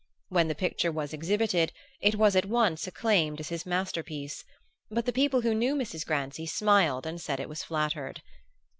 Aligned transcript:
When 0.29 0.47
the 0.47 0.55
picture 0.55 0.91
was 0.91 1.13
exhibited 1.13 1.71
it 2.01 2.15
was 2.15 2.35
at 2.35 2.47
once 2.47 2.87
acclaimed 2.87 3.39
as 3.39 3.49
his 3.49 3.67
masterpiece; 3.67 4.43
but 4.89 5.05
the 5.05 5.13
people 5.13 5.41
who 5.41 5.53
knew 5.53 5.75
Mrs. 5.75 6.07
Grancy 6.07 6.47
smiled 6.47 7.05
and 7.05 7.21
said 7.21 7.39
it 7.39 7.47
was 7.47 7.61
flattered. 7.63 8.23